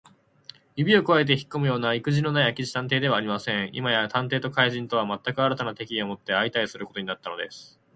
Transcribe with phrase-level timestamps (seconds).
[0.75, 3.69] 指をくわえてひっこむようないくじのない明智探偵ではありません。
[3.71, 7.79] 今や探偵と怪人とは、まったく新たな敵意をもって相対することになったのです。